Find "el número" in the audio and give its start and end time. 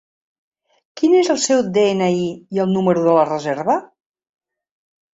2.65-3.07